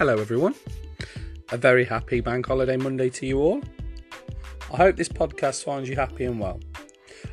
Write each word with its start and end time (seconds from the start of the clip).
Hello, 0.00 0.16
everyone. 0.16 0.54
A 1.52 1.58
very 1.58 1.84
happy 1.84 2.22
Bank 2.22 2.46
Holiday 2.46 2.78
Monday 2.78 3.10
to 3.10 3.26
you 3.26 3.38
all. 3.38 3.60
I 4.72 4.78
hope 4.78 4.96
this 4.96 5.10
podcast 5.10 5.62
finds 5.62 5.90
you 5.90 5.94
happy 5.94 6.24
and 6.24 6.40
well. 6.40 6.58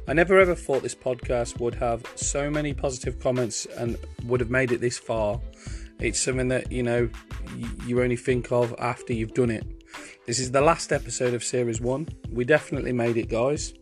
I 0.05 0.11
never 0.11 0.37
ever 0.37 0.53
thought 0.53 0.83
this 0.83 0.93
podcast 0.93 1.61
would 1.61 1.75
have 1.75 2.03
so 2.15 2.49
many 2.49 2.73
positive 2.73 3.21
comments 3.21 3.67
and 3.77 3.95
would 4.25 4.41
have 4.41 4.49
made 4.49 4.73
it 4.73 4.81
this 4.81 4.97
far. 4.97 5.39
It's 6.01 6.19
something 6.19 6.49
that, 6.49 6.69
you 6.69 6.83
know, 6.83 7.09
you 7.85 8.03
only 8.03 8.17
think 8.17 8.51
of 8.51 8.75
after 8.79 9.13
you've 9.13 9.33
done 9.33 9.49
it. 9.49 9.65
This 10.25 10.37
is 10.37 10.51
the 10.51 10.59
last 10.59 10.91
episode 10.91 11.33
of 11.33 11.45
Series 11.45 11.79
1. 11.79 12.09
We 12.33 12.43
definitely 12.43 12.91
made 12.91 13.15
it, 13.15 13.29
guys. 13.29 13.75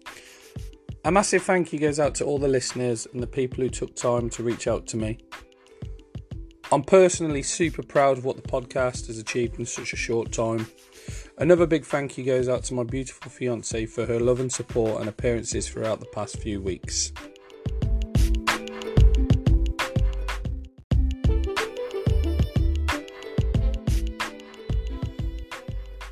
A 1.05 1.11
massive 1.11 1.41
thank 1.41 1.73
you 1.73 1.79
goes 1.79 1.99
out 1.99 2.13
to 2.15 2.25
all 2.25 2.37
the 2.37 2.47
listeners 2.47 3.07
and 3.13 3.23
the 3.23 3.25
people 3.25 3.63
who 3.63 3.69
took 3.71 3.95
time 3.95 4.29
to 4.29 4.43
reach 4.43 4.67
out 4.67 4.85
to 4.85 4.97
me. 4.97 5.17
I'm 6.71 6.81
personally 6.81 7.43
super 7.43 7.83
proud 7.83 8.17
of 8.17 8.25
what 8.25 8.37
the 8.37 8.41
podcast 8.41 9.05
has 9.05 9.19
achieved 9.19 9.59
in 9.59 9.67
such 9.67 9.93
a 9.93 9.95
short 9.95 10.31
time. 10.31 10.65
Another 11.37 11.67
big 11.67 11.85
thank 11.85 12.17
you 12.17 12.23
goes 12.23 12.49
out 12.49 12.63
to 12.65 12.73
my 12.73 12.83
beautiful 12.83 13.29
fiance 13.29 13.85
for 13.85 14.07
her 14.07 14.19
love 14.19 14.39
and 14.39 14.51
support 14.51 14.99
and 14.99 15.07
appearances 15.07 15.69
throughout 15.69 15.99
the 15.99 16.07
past 16.07 16.39
few 16.39 16.59
weeks. 16.59 17.11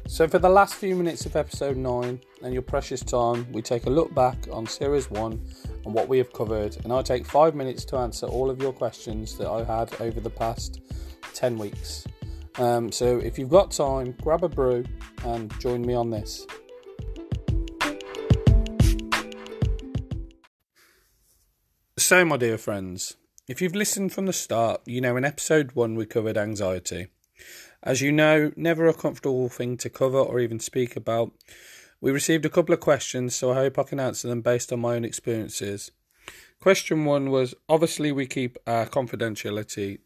So, 0.06 0.28
for 0.28 0.38
the 0.38 0.50
last 0.50 0.76
few 0.76 0.96
minutes 0.96 1.26
of 1.26 1.36
episode 1.36 1.76
9 1.76 2.22
and 2.44 2.54
your 2.54 2.62
precious 2.62 3.02
time, 3.02 3.52
we 3.52 3.64
take 3.64 3.88
a 3.88 3.90
look 3.90 4.14
back 4.14 4.38
on 4.52 4.68
series 4.68 5.10
1 5.10 5.42
and 5.86 5.94
what 5.94 6.08
we 6.08 6.18
have 6.18 6.32
covered, 6.34 6.78
and 6.84 6.94
I'll 6.94 7.04
take 7.04 7.26
5 7.26 7.56
minutes 7.56 7.86
to 7.86 7.98
answer 7.98 8.26
all 8.26 8.50
of 8.50 8.62
your 8.62 8.74
questions 8.74 9.38
that 9.38 9.50
I 9.50 9.64
had 9.64 9.94
over 10.02 10.20
the 10.20 10.30
past 10.30 10.82
10 11.34 11.58
weeks. 11.58 12.06
Um, 12.58 12.92
so, 12.92 13.18
if 13.18 13.40
you've 13.40 13.50
got 13.50 13.72
time, 13.72 14.16
grab 14.22 14.44
a 14.44 14.50
brew 14.50 14.86
and 15.26 15.52
join 15.60 15.82
me 15.82 15.94
on 15.94 16.10
this. 16.10 16.46
So, 21.98 22.26
my 22.26 22.38
dear 22.38 22.58
friends, 22.58 23.16
if 23.48 23.62
you've 23.62 23.76
listened 23.76 24.14
from 24.14 24.26
the 24.26 24.34
start, 24.34 24.82
you 24.86 25.02
know 25.02 25.18
in 25.18 25.26
episode 25.26 25.72
1 25.74 25.96
we 25.96 26.06
covered 26.06 26.38
anxiety. 26.38 27.08
As 27.82 28.02
you 28.02 28.12
know, 28.12 28.52
never 28.56 28.88
a 28.88 28.94
comfortable 28.94 29.50
thing 29.50 29.76
to 29.78 29.90
cover 29.90 30.18
or 30.18 30.40
even 30.40 30.60
speak 30.60 30.96
about. 30.96 31.32
We 32.04 32.12
received 32.12 32.46
a 32.46 32.50
couple 32.50 32.74
of 32.74 32.82
questions, 32.82 33.34
so 33.34 33.52
I 33.52 33.56
hope 33.56 33.80
I 33.80 33.84
can 33.84 33.98
answer 33.98 34.28
them 34.28 34.42
based 34.42 34.74
on 34.74 34.82
my 34.82 34.96
own 34.96 35.06
experiences. 35.06 35.90
Question 36.60 37.06
one 37.06 37.30
was 37.30 37.56
obviously 37.70 38.12
we 38.12 38.26
keep 38.26 38.58
our 38.68 38.86
confidentiality 38.86 40.00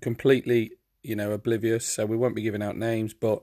completely, 0.00 0.70
you 1.02 1.16
know, 1.16 1.32
oblivious, 1.32 1.84
so 1.84 2.06
we 2.06 2.16
won't 2.16 2.36
be 2.36 2.42
giving 2.42 2.62
out 2.62 2.76
names. 2.76 3.14
But 3.14 3.42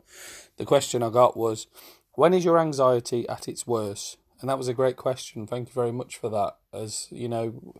the 0.56 0.64
question 0.64 1.04
I 1.04 1.10
got 1.10 1.36
was, 1.36 1.68
when 2.14 2.34
is 2.34 2.46
your 2.46 2.58
anxiety 2.60 3.28
at 3.28 3.50
its 3.50 3.68
worst? 3.68 4.16
And 4.40 4.50
that 4.50 4.58
was 4.58 4.70
a 4.70 4.74
great 4.74 4.96
question. 4.96 5.46
Thank 5.46 5.68
you 5.68 5.74
very 5.74 5.92
much 5.92 6.16
for 6.16 6.30
that. 6.30 6.56
As 6.72 7.10
you 7.12 7.28
know, 7.28 7.74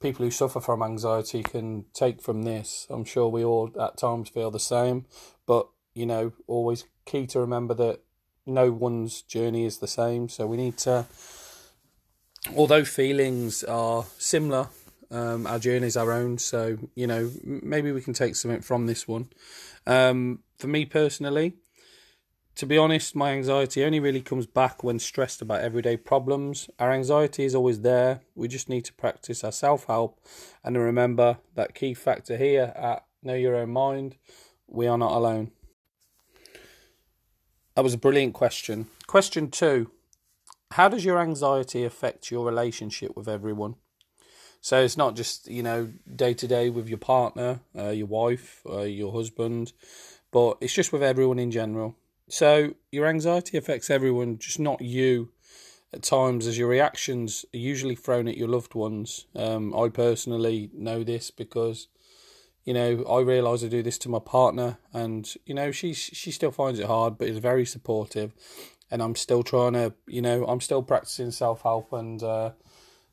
people 0.00 0.24
who 0.24 0.32
suffer 0.32 0.60
from 0.60 0.82
anxiety 0.82 1.44
can 1.44 1.84
take 1.94 2.20
from 2.20 2.42
this. 2.42 2.88
I'm 2.90 3.04
sure 3.04 3.28
we 3.28 3.44
all 3.44 3.70
at 3.80 3.96
times 3.96 4.28
feel 4.28 4.50
the 4.50 4.58
same, 4.58 5.06
but 5.46 5.68
you 5.94 6.04
know, 6.04 6.32
always 6.48 6.84
key 7.06 7.28
to 7.28 7.38
remember 7.38 7.74
that 7.74 8.00
no 8.48 8.70
one's 8.70 9.22
journey 9.22 9.64
is 9.64 9.78
the 9.78 9.86
same. 9.86 10.28
So 10.28 10.46
we 10.46 10.56
need 10.56 10.76
to, 10.78 11.06
although 12.56 12.84
feelings 12.84 13.62
are 13.64 14.06
similar, 14.18 14.68
um, 15.10 15.46
our 15.46 15.58
journey 15.58 15.86
is 15.86 15.96
our 15.96 16.12
own. 16.12 16.38
So 16.38 16.78
you 16.94 17.06
know, 17.06 17.30
maybe 17.44 17.92
we 17.92 18.00
can 18.00 18.14
take 18.14 18.36
something 18.36 18.62
from 18.62 18.86
this 18.86 19.06
one. 19.06 19.28
Um, 19.86 20.40
for 20.58 20.66
me 20.66 20.84
personally, 20.84 21.54
to 22.56 22.66
be 22.66 22.76
honest, 22.76 23.14
my 23.14 23.30
anxiety 23.32 23.84
only 23.84 24.00
really 24.00 24.20
comes 24.20 24.46
back 24.46 24.82
when 24.82 24.98
stressed 24.98 25.40
about 25.40 25.60
everyday 25.60 25.96
problems. 25.96 26.68
Our 26.78 26.92
anxiety 26.92 27.44
is 27.44 27.54
always 27.54 27.82
there. 27.82 28.22
We 28.34 28.48
just 28.48 28.68
need 28.68 28.84
to 28.86 28.92
practice 28.94 29.44
our 29.44 29.52
self 29.52 29.84
help 29.84 30.18
and 30.64 30.76
remember 30.76 31.38
that 31.54 31.74
key 31.74 31.94
factor 31.94 32.36
here 32.36 32.72
at 32.74 33.04
Know 33.22 33.34
Your 33.34 33.54
Own 33.54 33.70
Mind 33.70 34.16
we 34.68 34.86
are 34.86 34.98
not 34.98 35.12
alone. 35.12 35.50
That 37.78 37.84
was 37.84 37.94
a 37.94 37.98
brilliant 37.98 38.34
question. 38.34 38.88
Question 39.06 39.52
two 39.52 39.92
How 40.72 40.88
does 40.88 41.04
your 41.04 41.20
anxiety 41.20 41.84
affect 41.84 42.28
your 42.28 42.44
relationship 42.44 43.16
with 43.16 43.28
everyone? 43.28 43.76
So 44.60 44.82
it's 44.82 44.96
not 44.96 45.14
just, 45.14 45.46
you 45.46 45.62
know, 45.62 45.92
day 46.16 46.34
to 46.34 46.48
day 46.48 46.70
with 46.70 46.88
your 46.88 46.98
partner, 46.98 47.60
uh, 47.78 47.90
your 47.90 48.08
wife, 48.08 48.62
uh, 48.68 48.80
your 48.80 49.12
husband, 49.12 49.74
but 50.32 50.58
it's 50.60 50.74
just 50.74 50.92
with 50.92 51.04
everyone 51.04 51.38
in 51.38 51.52
general. 51.52 51.94
So 52.28 52.74
your 52.90 53.06
anxiety 53.06 53.56
affects 53.56 53.90
everyone, 53.90 54.38
just 54.38 54.58
not 54.58 54.80
you. 54.80 55.30
At 55.92 56.02
times, 56.02 56.48
as 56.48 56.58
your 56.58 56.68
reactions 56.68 57.44
are 57.54 57.58
usually 57.58 57.94
thrown 57.94 58.26
at 58.26 58.36
your 58.36 58.48
loved 58.48 58.74
ones. 58.74 59.26
Um, 59.36 59.72
I 59.72 59.88
personally 59.88 60.68
know 60.74 61.04
this 61.04 61.30
because, 61.30 61.86
you 62.68 62.74
know, 62.74 63.02
I 63.04 63.22
realise 63.22 63.64
I 63.64 63.68
do 63.68 63.82
this 63.82 63.96
to 64.00 64.10
my 64.10 64.18
partner, 64.18 64.76
and 64.92 65.26
you 65.46 65.54
know, 65.54 65.72
she 65.72 65.94
she 65.94 66.30
still 66.30 66.50
finds 66.50 66.78
it 66.78 66.84
hard, 66.84 67.16
but 67.16 67.26
is 67.26 67.38
very 67.38 67.64
supportive, 67.64 68.34
and 68.90 69.00
I'm 69.02 69.14
still 69.14 69.42
trying 69.42 69.72
to, 69.72 69.94
you 70.06 70.20
know, 70.20 70.44
I'm 70.44 70.60
still 70.60 70.82
practicing 70.82 71.30
self 71.30 71.62
help, 71.62 71.94
and 71.94 72.22
uh, 72.22 72.50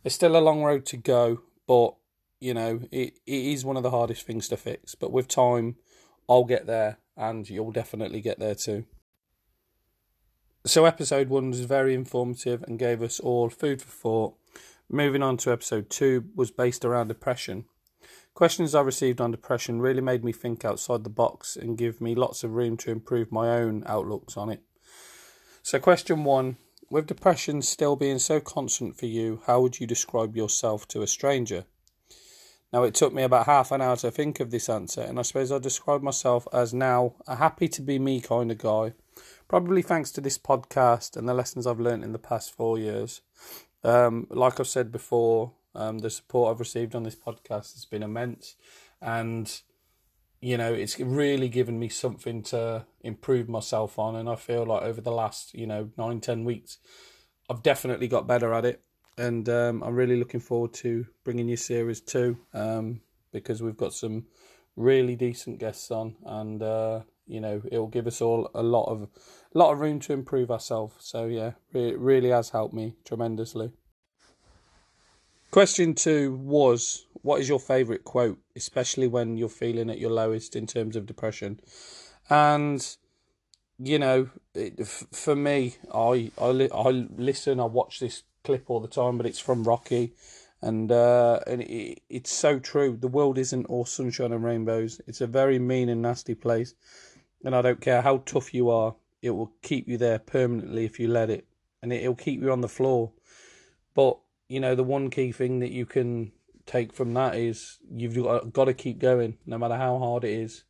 still 0.08 0.36
a 0.36 0.44
long 0.44 0.62
road 0.62 0.86
to 0.88 0.98
go, 0.98 1.40
but 1.68 1.96
you 2.42 2.54
know, 2.54 2.82
it, 2.92 3.18
it 3.26 3.46
is 3.54 3.64
one 3.64 3.78
of 3.78 3.84
the 3.84 3.92
hardest 3.92 4.28
things 4.28 4.50
to 4.50 4.58
fix. 4.58 4.94
But 4.94 5.14
with 5.14 5.30
time, 5.30 5.78
I'll 6.28 6.44
get 6.44 6.68
there, 6.68 6.98
and 7.16 7.50
you'll 7.50 7.72
definitely 7.72 8.20
get 8.20 8.40
there 8.40 8.56
too. 8.56 8.84
So, 10.66 10.84
episode 10.84 11.30
one 11.30 11.52
was 11.52 11.62
very 11.62 11.94
informative 11.94 12.62
and 12.64 12.78
gave 12.78 13.02
us 13.02 13.22
all 13.22 13.50
food 13.50 13.82
for 13.82 13.88
thought. 13.90 14.34
Moving 14.90 15.24
on 15.24 15.38
to 15.38 15.54
episode 15.54 15.90
two 15.90 16.26
was 16.36 16.52
based 16.52 16.84
around 16.84 17.08
depression. 17.08 17.64
Questions 18.36 18.76
I 18.76 18.82
received 18.82 19.20
on 19.20 19.32
depression 19.32 19.82
really 19.82 20.02
made 20.02 20.24
me 20.24 20.32
think 20.32 20.64
outside 20.64 21.04
the 21.04 21.10
box 21.10 21.56
and 21.56 21.78
give 21.78 22.00
me 22.00 22.14
lots 22.14 22.44
of 22.44 22.52
room 22.52 22.78
to 22.78 22.92
improve 22.92 23.32
my 23.32 23.50
own 23.50 23.84
outlooks 23.88 24.38
on 24.38 24.50
it. 24.50 24.62
So, 25.64 25.80
question 25.80 26.24
one 26.24 26.58
With 26.92 27.08
depression 27.08 27.64
still 27.64 27.96
being 27.96 28.20
so 28.20 28.40
constant 28.40 29.00
for 29.00 29.08
you, 29.08 29.42
how 29.48 29.62
would 29.62 29.80
you 29.80 29.88
describe 29.88 30.36
yourself 30.36 30.88
to 30.90 31.02
a 31.02 31.08
stranger? 31.08 31.66
Now, 32.72 32.84
it 32.84 32.94
took 32.94 33.14
me 33.14 33.24
about 33.24 33.48
half 33.48 33.72
an 33.72 33.82
hour 33.82 33.96
to 33.98 34.12
think 34.12 34.40
of 34.40 34.52
this 34.52 34.70
answer, 34.70 35.02
and 35.02 35.18
I 35.18 35.22
suppose 35.24 35.52
I 35.52 35.58
describe 35.58 36.04
myself 36.04 36.46
as 36.54 36.74
now 36.74 37.16
a 37.26 37.38
happy 37.38 37.70
to 37.70 37.82
be 37.82 37.98
me 37.98 38.20
kind 38.22 38.52
of 38.52 38.60
guy 38.60 38.94
probably 39.48 39.82
thanks 39.82 40.12
to 40.12 40.22
this 40.22 40.38
podcast 40.38 41.16
and 41.16 41.28
the 41.28 41.34
lessons 41.34 41.68
I've 41.68 41.80
learned 41.80 42.04
in 42.04 42.12
the 42.12 42.20
past 42.20 42.54
four 42.54 42.78
years. 42.78 43.22
Um, 43.84 44.28
like 44.30 44.60
I've 44.60 44.68
said 44.68 44.92
before, 44.92 45.54
um, 45.76 46.00
the 46.00 46.10
support 46.10 46.52
I've 46.52 46.60
received 46.60 46.96
on 46.96 47.04
this 47.04 47.16
podcast 47.16 47.74
has 47.74 47.86
been 47.86 48.04
immense, 48.04 48.56
and 49.02 49.62
you 50.42 50.58
know 50.58 50.74
it's 50.74 51.00
really 51.00 51.50
given 51.50 51.80
me 51.80 51.90
something 51.90 52.44
to 52.44 52.86
improve 53.02 53.50
myself 53.50 54.00
on. 54.00 54.16
And 54.16 54.30
I 54.30 54.36
feel 54.36 54.66
like 54.66 54.84
over 54.84 55.02
the 55.02 55.12
last 55.12 55.54
you 55.54 55.68
know 55.68 55.90
nine 55.98 56.22
ten 56.22 56.46
weeks, 56.46 56.78
I've 57.50 57.64
definitely 57.64 58.08
got 58.08 58.28
better 58.28 58.54
at 58.54 58.66
it, 58.66 58.82
and 59.18 59.48
um, 59.50 59.84
I'm 59.84 59.96
really 59.96 60.18
looking 60.18 60.40
forward 60.40 60.74
to 60.76 61.06
bringing 61.24 61.50
you 61.50 61.58
series 61.58 62.02
two 62.02 62.38
um, 62.54 63.02
because 63.32 63.62
we've 63.62 63.78
got 63.78 63.94
some 63.94 64.26
really 64.76 65.16
decent 65.16 65.60
guests 65.60 65.92
on, 65.92 66.16
and 66.26 66.62
uh, 66.62 67.02
you 67.28 67.40
know 67.40 67.62
it 67.72 67.78
will 67.78 67.88
give 67.88 68.08
us 68.08 68.22
all 68.22 68.50
a 68.54 68.64
lot 68.64 68.86
of 68.86 69.10
a 69.54 69.58
lot 69.58 69.72
of 69.72 69.80
room 69.80 70.00
to 70.02 70.14
improve 70.14 70.52
ourselves. 70.52 70.96
So 71.00 71.26
yeah, 71.26 71.52
it 71.74 71.98
really 72.00 72.30
has 72.30 72.50
helped 72.50 72.74
me 72.74 72.96
tremendously. 73.06 73.72
Question 75.56 75.94
two 75.96 76.34
was 76.34 77.06
what 77.22 77.40
is 77.40 77.48
your 77.48 77.62
favourite 77.62 78.04
quote, 78.04 78.38
especially 78.58 79.08
when 79.08 79.38
you're 79.38 79.48
feeling 79.48 79.90
at 79.90 80.00
your 80.00 80.12
lowest 80.12 80.54
in 80.54 80.68
terms 80.68 80.98
of 80.98 81.06
depression? 81.06 81.62
And 82.30 82.86
you 83.80 83.98
know, 83.98 84.32
it, 84.54 84.86
for 84.86 85.34
me, 85.34 85.78
I 85.94 86.30
I 86.38 86.68
I 86.76 86.90
listen, 87.16 87.62
I 87.62 87.68
watch 87.68 88.02
this 88.02 88.24
clip 88.44 88.66
all 88.68 88.82
the 88.82 88.90
time, 88.90 89.16
but 89.16 89.26
it's 89.26 89.40
from 89.40 89.64
Rocky, 89.64 90.12
and 90.62 90.92
uh, 90.92 91.40
and 91.48 91.62
it, 91.62 92.02
it's 92.10 92.34
so 92.34 92.60
true. 92.60 92.98
The 93.00 93.08
world 93.08 93.38
isn't 93.38 93.68
all 93.68 93.86
sunshine 93.86 94.34
and 94.34 94.44
rainbows. 94.44 95.00
It's 95.08 95.22
a 95.22 95.26
very 95.26 95.58
mean 95.58 95.88
and 95.88 96.02
nasty 96.02 96.36
place, 96.36 96.74
and 97.46 97.56
I 97.56 97.62
don't 97.62 97.80
care 97.80 98.02
how 98.02 98.24
tough 98.26 98.54
you 98.54 98.70
are. 98.70 98.96
It 99.22 99.30
will 99.30 99.54
keep 99.62 99.88
you 99.88 99.98
there 99.98 100.20
permanently 100.20 100.84
if 100.84 101.00
you 101.00 101.08
let 101.08 101.30
it, 101.30 101.48
and 101.82 101.94
it, 101.94 102.06
will 102.06 102.16
keep 102.16 102.42
you 102.42 102.52
on 102.52 102.60
the 102.60 102.68
floor. 102.68 103.14
But 103.94 104.18
you 104.48 104.60
know, 104.60 104.76
the 104.76 104.84
one 104.84 105.10
key 105.10 105.32
thing 105.32 105.60
that 105.60 105.72
you 105.72 105.86
can 105.86 106.32
take 106.66 106.94
from 106.94 107.14
that 107.14 107.36
is 107.36 107.78
you've 107.90 108.16
got, 108.54 108.66
to 108.66 108.74
keep 108.74 109.00
going, 109.00 109.38
no 109.46 109.58
matter 109.58 109.76
how 109.76 109.98
hard 109.98 110.24
it 110.24 110.32
is. 110.32 110.64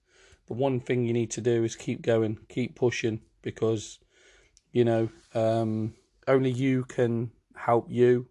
The 0.48 0.54
one 0.54 0.80
thing 0.80 1.06
you 1.06 1.13
need 1.13 1.31
to 1.31 1.42
do 1.42 1.63
is 1.63 1.75
keep 1.75 2.01
going, 2.01 2.39
keep 2.50 2.75
pushing, 2.75 3.22
because 3.42 4.00
you 4.72 4.86
know 4.86 5.10
um, 5.33 5.95
only 6.27 6.51
you 6.51 6.83
can 6.83 7.31
help 7.56 7.88
you 7.89 8.27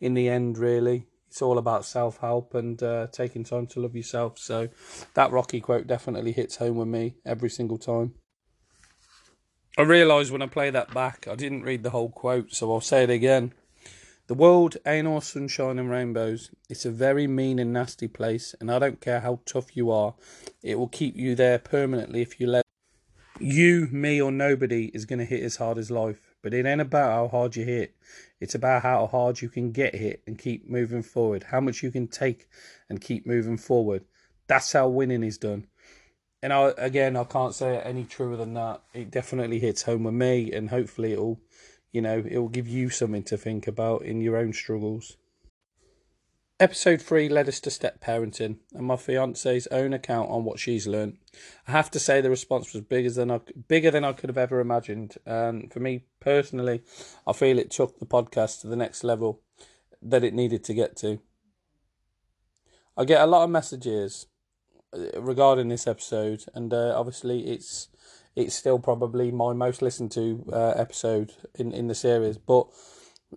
in 0.00 0.14
the 0.14 0.28
end, 0.28 0.58
really. 0.58 1.06
it's 1.28 1.42
all 1.42 1.58
about 1.58 1.84
self 1.84 2.18
help 2.18 2.54
and 2.54 2.82
uh, 2.82 3.06
taking 3.12 3.44
time 3.44 3.66
to 3.68 3.80
love 3.80 3.94
yourself. 3.94 4.38
So 4.38 4.68
that 5.14 5.30
Rocky 5.30 5.60
quote 5.60 5.86
definitely 5.86 6.32
hits 6.32 6.56
home 6.56 6.76
with 6.76 6.88
me 6.88 7.16
every 7.24 7.50
single 7.50 7.78
time. 7.78 8.14
I 9.78 9.82
realise 9.82 10.30
when 10.30 10.42
I 10.42 10.46
play 10.46 10.70
that 10.70 10.92
back, 10.92 11.26
I 11.30 11.34
didn't 11.34 11.62
read 11.62 11.82
the 11.82 11.90
whole 11.90 12.10
quote, 12.10 12.52
so 12.52 12.72
I'll 12.72 12.82
say 12.82 13.04
it 13.04 13.10
again. 13.10 13.54
The 14.32 14.38
world 14.38 14.78
ain't 14.86 15.06
all 15.06 15.20
sunshine 15.20 15.78
and 15.78 15.90
rainbows. 15.90 16.50
It's 16.70 16.86
a 16.86 16.90
very 16.90 17.26
mean 17.26 17.58
and 17.58 17.70
nasty 17.70 18.08
place, 18.08 18.54
and 18.58 18.70
I 18.70 18.78
don't 18.78 18.98
care 18.98 19.20
how 19.20 19.40
tough 19.44 19.76
you 19.76 19.90
are, 19.90 20.14
it 20.62 20.78
will 20.78 20.88
keep 20.88 21.16
you 21.16 21.34
there 21.34 21.58
permanently 21.58 22.22
if 22.22 22.40
you 22.40 22.46
let. 22.46 22.64
You, 23.38 23.88
me, 23.92 24.22
or 24.22 24.32
nobody 24.32 24.86
is 24.94 25.04
going 25.04 25.18
to 25.18 25.26
hit 25.26 25.42
as 25.42 25.56
hard 25.56 25.76
as 25.76 25.90
life, 25.90 26.34
but 26.40 26.54
it 26.54 26.64
ain't 26.64 26.80
about 26.80 27.12
how 27.12 27.28
hard 27.28 27.56
you 27.56 27.66
hit. 27.66 27.94
It's 28.40 28.54
about 28.54 28.84
how 28.84 29.06
hard 29.06 29.42
you 29.42 29.50
can 29.50 29.70
get 29.70 29.96
hit 29.96 30.22
and 30.26 30.38
keep 30.38 30.66
moving 30.66 31.02
forward, 31.02 31.44
how 31.50 31.60
much 31.60 31.82
you 31.82 31.90
can 31.90 32.08
take 32.08 32.48
and 32.88 33.02
keep 33.02 33.26
moving 33.26 33.58
forward. 33.58 34.06
That's 34.46 34.72
how 34.72 34.88
winning 34.88 35.24
is 35.24 35.36
done 35.36 35.66
and 36.42 36.52
I 36.52 36.72
again 36.76 37.16
I 37.16 37.24
can't 37.24 37.54
say 37.54 37.76
it 37.76 37.86
any 37.86 38.04
truer 38.04 38.36
than 38.36 38.54
that. 38.54 38.82
It 38.92 39.10
definitely 39.10 39.60
hits 39.60 39.82
home 39.82 40.04
with 40.04 40.14
me, 40.14 40.52
and 40.52 40.70
hopefully 40.70 41.12
it'll, 41.12 41.40
you 41.92 42.00
know, 42.00 42.22
it 42.26 42.38
will 42.38 42.48
give 42.48 42.66
you 42.66 42.88
something 42.90 43.22
to 43.24 43.36
think 43.36 43.66
about 43.66 44.02
in 44.02 44.20
your 44.20 44.36
own 44.36 44.52
struggles. 44.52 45.16
Episode 46.58 47.02
three 47.02 47.28
led 47.28 47.48
us 47.48 47.58
to 47.60 47.70
step 47.70 48.00
parenting 48.00 48.58
and 48.72 48.86
my 48.86 48.96
fiance's 48.96 49.66
own 49.68 49.92
account 49.92 50.30
on 50.30 50.44
what 50.44 50.60
she's 50.60 50.86
learned. 50.86 51.18
I 51.66 51.72
have 51.72 51.90
to 51.90 51.98
say 51.98 52.20
the 52.20 52.30
response 52.30 52.72
was 52.72 52.82
bigger 52.82 53.10
than 53.10 53.30
I 53.30 53.40
bigger 53.66 53.90
than 53.90 54.04
I 54.04 54.12
could 54.12 54.30
have 54.30 54.38
ever 54.38 54.60
imagined, 54.60 55.16
and 55.26 55.72
for 55.72 55.80
me 55.80 56.04
personally, 56.20 56.82
I 57.26 57.32
feel 57.32 57.58
it 57.58 57.70
took 57.70 57.98
the 57.98 58.06
podcast 58.06 58.60
to 58.60 58.68
the 58.68 58.76
next 58.76 59.02
level 59.02 59.40
that 60.00 60.22
it 60.22 60.34
needed 60.34 60.62
to 60.64 60.74
get 60.74 60.96
to. 60.98 61.20
I 62.96 63.06
get 63.06 63.22
a 63.22 63.26
lot 63.26 63.42
of 63.42 63.50
messages 63.50 64.26
regarding 65.16 65.68
this 65.68 65.86
episode, 65.86 66.44
and 66.54 66.72
uh, 66.72 66.94
obviously 66.96 67.48
it's 67.48 67.88
it's 68.34 68.54
still 68.54 68.78
probably 68.78 69.30
my 69.30 69.52
most 69.52 69.82
listened 69.82 70.12
to 70.12 70.44
uh, 70.52 70.72
episode 70.76 71.32
in 71.54 71.72
in 71.72 71.88
the 71.88 71.94
series. 71.94 72.38
But 72.38 72.68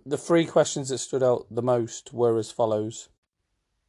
the 0.04 0.18
three 0.18 0.46
questions 0.46 0.88
that 0.88 0.98
stood 0.98 1.22
out 1.22 1.46
the 1.50 1.62
most 1.62 2.12
were 2.12 2.38
as 2.38 2.50
follows. 2.50 3.08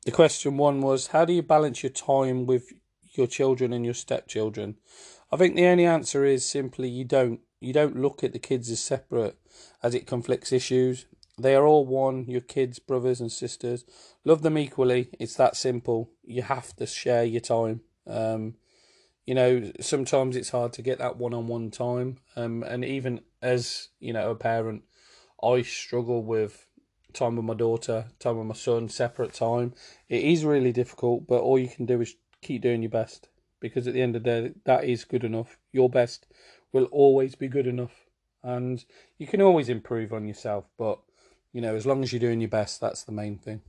The 0.06 0.12
question 0.12 0.58
one 0.58 0.82
was, 0.82 1.08
how 1.08 1.26
do 1.26 1.34
you 1.34 1.42
balance 1.42 1.84
your 1.84 1.92
time 1.92 2.46
with 2.46 2.72
your 3.14 3.28
children 3.28 3.74
and 3.74 3.84
your 3.84 3.94
stepchildren? 3.94 4.78
I 5.32 5.38
think 5.38 5.56
the 5.56 5.66
only 5.66 5.86
answer 5.86 6.24
is 6.24 6.46
simply 6.46 6.88
you 6.88 7.04
don't. 7.04 7.42
You 7.60 7.74
don't 7.74 8.00
look 8.00 8.24
at 8.24 8.34
the 8.34 8.40
kids 8.40 8.70
as 8.70 8.80
separate, 8.80 9.36
as 9.82 9.96
it 9.96 10.06
conflicts 10.06 10.52
issues. 10.52 11.08
They 11.40 11.56
are 11.56 11.66
all 11.66 11.86
one, 11.86 12.26
your 12.28 12.42
kids, 12.42 12.80
brothers 12.80 13.20
and 13.20 13.32
sisters. 13.32 13.84
Love 14.24 14.44
them 14.44 14.58
equally. 14.58 15.10
It's 15.20 15.36
that 15.36 15.56
simple. 15.56 16.12
You 16.24 16.44
have 16.44 16.76
to 16.76 16.86
share 16.86 17.24
your 17.24 17.42
time. 17.42 17.82
Um, 18.06 18.56
you 19.28 19.36
know, 19.36 19.72
sometimes 19.82 20.38
it's 20.38 20.50
hard 20.50 20.72
to 20.74 20.82
get 20.82 21.00
that 21.00 21.18
one 21.18 21.34
on 21.34 21.48
one 21.48 21.70
time. 21.70 22.18
Um, 22.38 22.64
and 22.64 22.84
even 22.86 23.20
as, 23.42 23.90
you 24.00 24.14
know, 24.14 24.32
a 24.32 24.36
parent, 24.36 24.84
I 25.44 25.62
struggle 25.62 26.24
with 26.24 26.66
time 27.14 27.36
with 27.36 27.44
my 27.44 27.54
daughter, 27.54 28.06
time 28.20 28.38
with 28.38 28.48
my 28.48 28.54
son, 28.54 28.88
separate 28.88 29.34
time. 29.34 29.74
It 30.08 30.24
is 30.24 30.46
really 30.46 30.72
difficult, 30.72 31.28
but 31.28 31.42
all 31.42 31.60
you 31.60 31.68
can 31.68 31.86
do 31.86 32.00
is 32.00 32.16
keep 32.42 32.62
doing 32.62 32.82
your 32.82 32.90
best 32.90 33.28
because 33.60 33.86
at 33.86 33.94
the 33.94 34.02
end 34.02 34.16
of 34.16 34.24
the 34.24 34.30
day, 34.30 34.54
that 34.66 34.86
is 34.86 35.04
good 35.04 35.26
enough. 35.26 35.58
Your 35.74 35.90
best 35.90 36.26
will 36.72 36.86
always 36.86 37.36
be 37.36 37.50
good 37.50 37.68
enough. 37.68 38.06
And 38.44 38.84
you 39.18 39.28
can 39.28 39.42
always 39.42 39.68
improve 39.68 40.14
on 40.14 40.26
yourself, 40.26 40.66
but 40.78 41.00
you 41.52 41.60
know, 41.60 41.76
as 41.76 41.86
long 41.86 42.02
as 42.02 42.14
you're 42.14 42.20
doing 42.22 42.40
your 42.40 42.50
best, 42.50 42.80
that's 42.80 43.04
the 43.04 43.12
main 43.12 43.38
thing. 43.38 43.62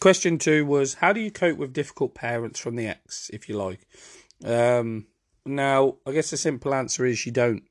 Question 0.00 0.38
two 0.38 0.66
was 0.66 0.94
How 0.94 1.12
do 1.12 1.20
you 1.20 1.30
cope 1.30 1.58
with 1.58 1.72
difficult 1.72 2.14
parents 2.14 2.58
from 2.58 2.76
the 2.76 2.86
ex, 2.86 3.30
if 3.32 3.48
you 3.48 3.56
like? 3.56 3.86
Um, 4.44 5.06
now, 5.46 5.96
I 6.06 6.12
guess 6.12 6.30
the 6.30 6.36
simple 6.36 6.74
answer 6.74 7.04
is 7.04 7.26
you 7.26 7.32
don't. 7.32 7.64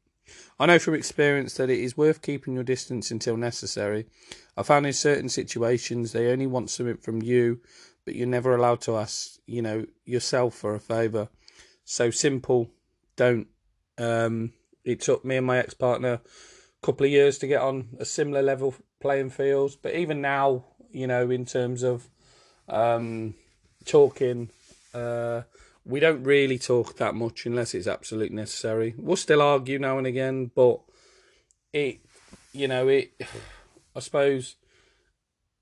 I 0.59 0.65
know 0.65 0.79
from 0.79 0.93
experience 0.93 1.55
that 1.55 1.69
it 1.69 1.79
is 1.79 1.97
worth 1.97 2.21
keeping 2.21 2.53
your 2.53 2.63
distance 2.63 3.11
until 3.11 3.37
necessary. 3.37 4.05
I 4.55 4.63
found 4.63 4.85
in 4.85 4.93
certain 4.93 5.29
situations 5.29 6.11
they 6.11 6.31
only 6.31 6.47
want 6.47 6.69
something 6.69 6.97
from 6.97 7.21
you, 7.21 7.59
but 8.05 8.15
you're 8.15 8.27
never 8.27 8.55
allowed 8.55 8.81
to 8.81 8.97
ask, 8.97 9.39
you 9.45 9.61
know, 9.61 9.85
yourself 10.05 10.55
for 10.55 10.75
a 10.75 10.79
favour. 10.79 11.29
So 11.85 12.11
simple, 12.11 12.69
don't. 13.15 13.47
Um, 13.97 14.53
it 14.83 15.01
took 15.01 15.23
me 15.25 15.37
and 15.37 15.47
my 15.47 15.57
ex 15.57 15.73
partner 15.73 16.13
a 16.13 16.85
couple 16.85 17.05
of 17.05 17.11
years 17.11 17.37
to 17.39 17.47
get 17.47 17.61
on 17.61 17.89
a 17.99 18.05
similar 18.05 18.41
level 18.41 18.75
playing 18.99 19.31
fields. 19.31 19.75
But 19.75 19.95
even 19.95 20.21
now, 20.21 20.65
you 20.91 21.07
know, 21.07 21.29
in 21.29 21.45
terms 21.45 21.83
of 21.83 22.09
um, 22.69 23.35
talking, 23.85 24.49
uh, 24.93 25.41
we 25.85 25.99
don't 25.99 26.23
really 26.23 26.57
talk 26.57 26.97
that 26.97 27.15
much 27.15 27.45
unless 27.45 27.73
it's 27.73 27.87
absolutely 27.87 28.35
necessary. 28.35 28.95
We'll 28.97 29.17
still 29.17 29.41
argue 29.41 29.79
now 29.79 29.97
and 29.97 30.07
again, 30.07 30.51
but 30.55 30.79
it, 31.71 31.99
you 32.51 32.67
know, 32.67 32.87
it. 32.87 33.11
I 33.95 33.99
suppose 33.99 34.55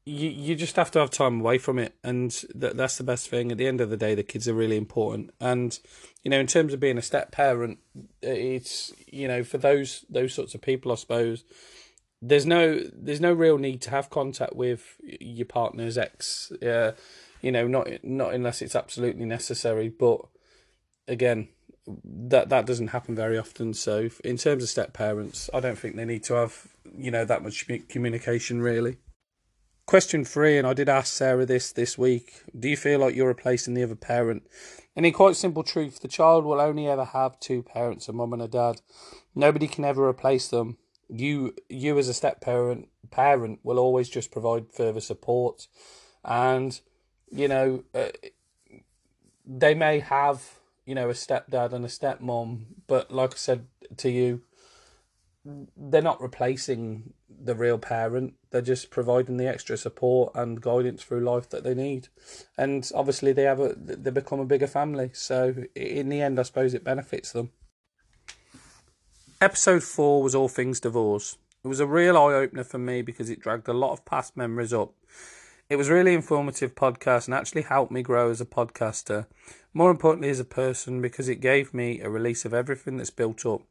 you 0.05 0.29
you 0.29 0.55
just 0.55 0.77
have 0.77 0.89
to 0.91 0.99
have 0.99 1.09
time 1.09 1.41
away 1.41 1.57
from 1.57 1.77
it, 1.77 1.95
and 2.03 2.31
that 2.55 2.77
that's 2.77 2.97
the 2.97 3.03
best 3.03 3.29
thing. 3.29 3.51
At 3.51 3.57
the 3.57 3.67
end 3.67 3.81
of 3.81 3.89
the 3.89 3.97
day, 3.97 4.15
the 4.15 4.23
kids 4.23 4.47
are 4.47 4.53
really 4.53 4.77
important, 4.77 5.31
and 5.39 5.77
you 6.23 6.31
know, 6.31 6.39
in 6.39 6.47
terms 6.47 6.73
of 6.73 6.79
being 6.79 6.97
a 6.97 7.03
step 7.03 7.31
parent, 7.31 7.79
it's 8.21 8.93
you 9.07 9.27
know 9.27 9.43
for 9.43 9.57
those 9.57 10.05
those 10.09 10.33
sorts 10.33 10.55
of 10.55 10.61
people, 10.61 10.91
I 10.91 10.95
suppose 10.95 11.43
there's 12.21 12.45
no 12.45 12.79
there's 12.93 13.21
no 13.21 13.33
real 13.33 13.57
need 13.57 13.81
to 13.81 13.89
have 13.89 14.09
contact 14.09 14.55
with 14.55 14.97
your 15.03 15.45
partner's 15.45 15.97
ex. 15.97 16.51
Uh, 16.51 16.93
you 17.41 17.51
know, 17.51 17.67
not 17.67 17.87
not 18.03 18.33
unless 18.33 18.61
it's 18.61 18.75
absolutely 18.75 19.25
necessary. 19.25 19.89
But 19.89 20.21
again, 21.07 21.49
that 21.85 22.49
that 22.49 22.65
doesn't 22.65 22.89
happen 22.89 23.15
very 23.15 23.37
often. 23.37 23.73
So 23.73 24.09
in 24.23 24.37
terms 24.37 24.63
of 24.63 24.69
step 24.69 24.93
parents, 24.93 25.49
I 25.53 25.59
don't 25.59 25.77
think 25.77 25.95
they 25.95 26.05
need 26.05 26.23
to 26.25 26.35
have 26.35 26.67
you 26.97 27.11
know 27.11 27.25
that 27.25 27.43
much 27.43 27.67
communication 27.89 28.61
really. 28.61 28.97
Question 29.85 30.23
three, 30.23 30.57
and 30.57 30.65
I 30.65 30.73
did 30.73 30.87
ask 30.87 31.13
Sarah 31.13 31.45
this 31.45 31.71
this 31.71 31.97
week. 31.97 32.43
Do 32.57 32.69
you 32.69 32.77
feel 32.77 32.99
like 32.99 33.15
you're 33.15 33.27
replacing 33.27 33.73
the 33.73 33.83
other 33.83 33.95
parent? 33.95 34.43
And 34.95 35.05
in 35.05 35.13
quite 35.13 35.35
simple 35.35 35.63
truth, 35.63 36.01
the 36.01 36.07
child 36.07 36.45
will 36.45 36.59
only 36.61 36.87
ever 36.87 37.05
have 37.05 37.39
two 37.39 37.63
parents, 37.63 38.07
a 38.07 38.13
mum 38.13 38.33
and 38.33 38.41
a 38.41 38.47
dad. 38.47 38.81
Nobody 39.33 39.67
can 39.67 39.85
ever 39.85 40.07
replace 40.07 40.49
them 40.49 40.77
you 41.11 41.53
you 41.69 41.97
as 41.97 42.07
a 42.07 42.13
step 42.13 42.41
parent 42.41 42.87
parent 43.11 43.59
will 43.63 43.77
always 43.77 44.09
just 44.09 44.31
provide 44.31 44.71
further 44.71 45.01
support 45.01 45.67
and 46.23 46.79
you 47.31 47.47
know 47.47 47.83
uh, 47.93 48.09
they 49.45 49.73
may 49.73 49.99
have 49.99 50.59
you 50.85 50.95
know 50.95 51.09
a 51.09 51.13
stepdad 51.13 51.73
and 51.73 51.85
a 51.85 51.87
stepmom 51.87 52.65
but 52.87 53.11
like 53.11 53.33
i 53.33 53.37
said 53.37 53.65
to 53.97 54.09
you 54.09 54.41
they're 55.75 56.01
not 56.01 56.21
replacing 56.21 57.13
the 57.27 57.55
real 57.55 57.79
parent 57.79 58.35
they're 58.51 58.61
just 58.61 58.91
providing 58.91 59.37
the 59.37 59.47
extra 59.47 59.75
support 59.75 60.31
and 60.35 60.61
guidance 60.61 61.03
through 61.03 61.19
life 61.19 61.49
that 61.49 61.63
they 61.63 61.73
need 61.73 62.09
and 62.57 62.91
obviously 62.93 63.33
they 63.33 63.43
have 63.43 63.59
a 63.59 63.73
they 63.75 64.11
become 64.11 64.39
a 64.39 64.45
bigger 64.45 64.67
family 64.67 65.09
so 65.13 65.55
in 65.75 66.09
the 66.09 66.21
end 66.21 66.39
i 66.39 66.43
suppose 66.43 66.73
it 66.73 66.83
benefits 66.83 67.31
them 67.31 67.51
Episode 69.41 69.81
4 69.81 70.21
was 70.21 70.35
all 70.35 70.47
things 70.47 70.79
divorce. 70.79 71.35
It 71.63 71.67
was 71.67 71.79
a 71.79 71.87
real 71.87 72.15
eye 72.15 72.35
opener 72.35 72.63
for 72.63 72.77
me 72.77 73.01
because 73.01 73.27
it 73.27 73.39
dragged 73.39 73.67
a 73.67 73.73
lot 73.73 73.91
of 73.91 74.05
past 74.05 74.37
memories 74.37 74.71
up. 74.71 74.93
It 75.71 75.77
was 75.77 75.89
really 75.89 76.13
informative 76.13 76.75
podcast 76.75 77.27
and 77.27 77.33
actually 77.33 77.61
helped 77.61 77.93
me 77.93 78.01
grow 78.01 78.29
as 78.29 78.41
a 78.41 78.45
podcaster. 78.45 79.25
More 79.73 79.89
importantly, 79.89 80.27
as 80.27 80.41
a 80.41 80.43
person, 80.43 81.01
because 81.01 81.29
it 81.29 81.37
gave 81.37 81.73
me 81.73 82.01
a 82.01 82.09
release 82.09 82.43
of 82.43 82.53
everything 82.53 82.97
that's 82.97 83.09
built 83.09 83.45
up. 83.45 83.61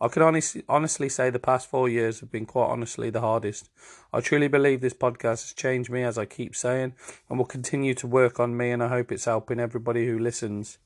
I 0.00 0.08
can 0.08 0.22
honestly, 0.22 0.64
honestly 0.70 1.10
say 1.10 1.28
the 1.28 1.38
past 1.38 1.68
four 1.68 1.86
years 1.86 2.20
have 2.20 2.32
been 2.32 2.46
quite 2.46 2.70
honestly 2.70 3.10
the 3.10 3.20
hardest. 3.20 3.68
I 4.10 4.22
truly 4.22 4.48
believe 4.48 4.80
this 4.80 4.94
podcast 4.94 5.42
has 5.42 5.52
changed 5.52 5.90
me, 5.90 6.02
as 6.02 6.16
I 6.16 6.24
keep 6.24 6.56
saying, 6.56 6.94
and 7.28 7.38
will 7.38 7.44
continue 7.44 7.92
to 7.92 8.06
work 8.06 8.40
on 8.40 8.56
me, 8.56 8.70
and 8.70 8.82
I 8.82 8.88
hope 8.88 9.12
it's 9.12 9.26
helping 9.26 9.60
everybody 9.60 10.06
who 10.06 10.18
listens. 10.18 10.78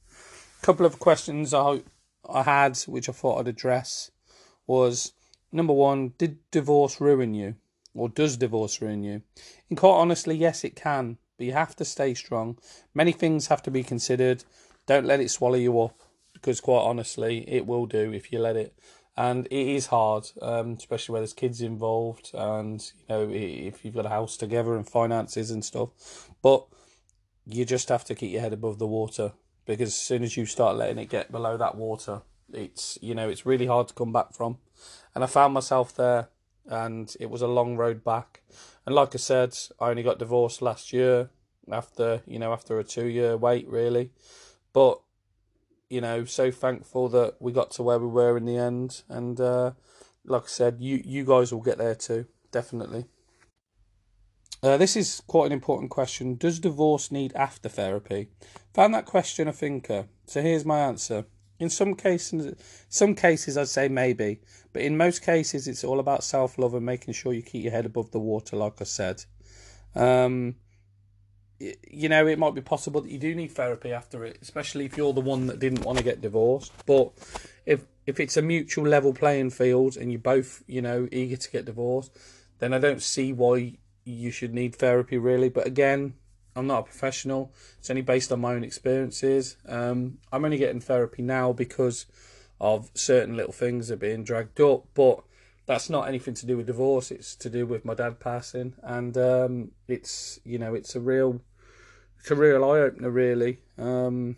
A 0.60 0.66
couple 0.66 0.86
of 0.86 0.98
questions 0.98 1.54
I, 1.54 1.82
I 2.28 2.42
had, 2.42 2.78
which 2.88 3.08
I 3.08 3.12
thought 3.12 3.38
I'd 3.38 3.46
address 3.46 4.10
was 4.66 5.12
number 5.52 5.72
one, 5.72 6.14
did 6.18 6.38
divorce 6.50 7.00
ruin 7.00 7.32
you? 7.32 7.54
Or 7.94 8.08
does 8.08 8.36
divorce 8.36 8.82
ruin 8.82 9.04
you? 9.04 9.22
In 9.70 9.76
quite 9.76 9.90
honestly, 9.90 10.36
yes, 10.36 10.64
it 10.64 10.74
can, 10.74 11.18
but 11.38 11.46
you 11.46 11.52
have 11.52 11.76
to 11.76 11.84
stay 11.84 12.14
strong. 12.14 12.58
Many 12.92 13.12
things 13.12 13.46
have 13.46 13.62
to 13.62 13.70
be 13.70 13.82
considered. 13.82 14.44
Don't 14.86 15.06
let 15.06 15.20
it 15.20 15.30
swallow 15.30 15.54
you 15.54 15.80
up, 15.80 16.00
because 16.32 16.60
quite 16.60 16.82
honestly, 16.82 17.48
it 17.48 17.66
will 17.66 17.86
do 17.86 18.12
if 18.12 18.32
you 18.32 18.40
let 18.40 18.56
it. 18.56 18.76
And 19.16 19.46
it 19.46 19.68
is 19.68 19.86
hard, 19.86 20.28
um, 20.42 20.72
especially 20.72 21.12
where 21.12 21.20
there's 21.20 21.32
kids 21.32 21.60
involved, 21.60 22.32
and 22.34 22.80
you 22.98 23.04
know 23.08 23.30
if 23.30 23.84
you've 23.84 23.94
got 23.94 24.06
a 24.06 24.10
house 24.10 24.36
together 24.36 24.74
and 24.74 24.88
finances 24.88 25.52
and 25.52 25.64
stuff. 25.64 26.28
But 26.42 26.66
you 27.46 27.64
just 27.64 27.90
have 27.90 28.04
to 28.06 28.14
keep 28.16 28.32
your 28.32 28.40
head 28.40 28.52
above 28.52 28.78
the 28.78 28.88
water 28.88 29.32
because 29.66 29.88
as 29.88 29.94
soon 29.94 30.24
as 30.24 30.36
you 30.36 30.46
start 30.46 30.76
letting 30.76 30.98
it 30.98 31.10
get 31.10 31.30
below 31.30 31.56
that 31.56 31.76
water, 31.76 32.22
it's 32.52 32.98
you 33.00 33.14
know 33.14 33.28
it's 33.28 33.46
really 33.46 33.66
hard 33.66 33.86
to 33.88 33.94
come 33.94 34.12
back 34.12 34.32
from, 34.32 34.58
and 35.14 35.22
I 35.22 35.28
found 35.28 35.54
myself 35.54 35.94
there 35.94 36.28
and 36.68 37.14
it 37.20 37.30
was 37.30 37.42
a 37.42 37.46
long 37.46 37.76
road 37.76 38.04
back. 38.04 38.42
And 38.86 38.94
like 38.94 39.14
I 39.14 39.18
said, 39.18 39.56
I 39.80 39.90
only 39.90 40.02
got 40.02 40.18
divorced 40.18 40.62
last 40.62 40.92
year 40.92 41.30
after 41.70 42.22
you 42.26 42.38
know 42.38 42.52
after 42.52 42.78
a 42.78 42.84
two 42.84 43.06
year 43.06 43.36
wait 43.36 43.66
really, 43.68 44.10
but 44.72 45.00
you 45.88 46.00
know 46.00 46.24
so 46.24 46.50
thankful 46.50 47.08
that 47.08 47.36
we 47.40 47.52
got 47.52 47.70
to 47.72 47.82
where 47.82 47.98
we 47.98 48.06
were 48.06 48.36
in 48.36 48.44
the 48.44 48.56
end. 48.56 49.02
And 49.08 49.40
uh, 49.40 49.72
like 50.24 50.44
I 50.44 50.48
said, 50.48 50.76
you 50.80 51.02
you 51.04 51.24
guys 51.24 51.52
will 51.52 51.62
get 51.62 51.78
there 51.78 51.94
too, 51.94 52.26
definitely. 52.50 53.06
Uh, 54.62 54.78
this 54.78 54.96
is 54.96 55.22
quite 55.26 55.44
an 55.44 55.52
important 55.52 55.90
question. 55.90 56.36
Does 56.36 56.58
divorce 56.58 57.12
need 57.12 57.34
after 57.34 57.68
therapy? 57.68 58.28
Found 58.72 58.94
that 58.94 59.04
question 59.04 59.46
a 59.46 59.52
thinker. 59.52 60.06
So 60.26 60.40
here's 60.40 60.64
my 60.64 60.78
answer. 60.78 61.26
In 61.60 61.70
some 61.70 61.94
cases, 61.94 62.56
some 62.88 63.14
cases 63.14 63.56
I'd 63.56 63.68
say 63.68 63.88
maybe, 63.88 64.40
but 64.72 64.82
in 64.82 64.96
most 64.96 65.22
cases 65.22 65.68
it's 65.68 65.84
all 65.84 66.00
about 66.00 66.24
self 66.24 66.58
love 66.58 66.74
and 66.74 66.84
making 66.84 67.14
sure 67.14 67.32
you 67.32 67.42
keep 67.42 67.62
your 67.62 67.72
head 67.72 67.86
above 67.86 68.10
the 68.10 68.20
water, 68.20 68.56
like 68.56 68.80
I 68.80 68.84
said. 68.84 69.24
Um, 69.94 70.56
you 71.58 72.08
know, 72.08 72.26
it 72.26 72.38
might 72.38 72.54
be 72.54 72.60
possible 72.60 73.00
that 73.00 73.10
you 73.10 73.18
do 73.18 73.34
need 73.34 73.52
therapy 73.52 73.92
after 73.92 74.24
it, 74.24 74.38
especially 74.42 74.84
if 74.84 74.96
you're 74.96 75.12
the 75.12 75.20
one 75.20 75.46
that 75.46 75.60
didn't 75.60 75.84
want 75.84 75.98
to 75.98 76.04
get 76.04 76.20
divorced. 76.20 76.72
But 76.86 77.12
if 77.64 77.84
if 78.06 78.20
it's 78.20 78.36
a 78.36 78.42
mutual 78.42 78.86
level 78.86 79.14
playing 79.14 79.50
field 79.50 79.96
and 79.96 80.10
you're 80.10 80.20
both, 80.20 80.62
you 80.66 80.82
know, 80.82 81.08
eager 81.10 81.36
to 81.36 81.50
get 81.50 81.64
divorced, 81.64 82.16
then 82.58 82.74
I 82.74 82.78
don't 82.78 83.02
see 83.02 83.32
why 83.32 83.78
you 84.04 84.30
should 84.30 84.52
need 84.52 84.74
therapy 84.74 85.16
really. 85.16 85.48
But 85.48 85.66
again, 85.66 86.14
I'm 86.56 86.66
not 86.66 86.80
a 86.80 86.82
professional. 86.84 87.52
It's 87.78 87.90
only 87.90 88.02
based 88.02 88.30
on 88.32 88.40
my 88.40 88.54
own 88.54 88.64
experiences. 88.64 89.56
Um, 89.66 90.18
I'm 90.32 90.44
only 90.44 90.58
getting 90.58 90.80
therapy 90.80 91.22
now 91.22 91.52
because 91.52 92.06
of 92.60 92.90
certain 92.94 93.36
little 93.36 93.52
things 93.52 93.88
that 93.88 93.94
are 93.94 93.98
being 93.98 94.24
dragged 94.24 94.60
up, 94.60 94.86
but 94.94 95.24
that's 95.66 95.90
not 95.90 96.08
anything 96.08 96.34
to 96.34 96.46
do 96.46 96.56
with 96.56 96.66
divorce. 96.66 97.10
It's 97.10 97.34
to 97.36 97.50
do 97.50 97.66
with 97.66 97.84
my 97.84 97.94
dad 97.94 98.20
passing, 98.20 98.74
and 98.82 99.16
um, 99.16 99.70
it's 99.88 100.38
you 100.44 100.58
know 100.58 100.74
it's 100.74 100.94
a 100.94 101.00
real 101.00 101.40
it's 102.20 102.30
a 102.30 102.34
real 102.34 102.64
eye 102.64 102.80
opener 102.80 103.10
really. 103.10 103.58
Um, 103.78 104.36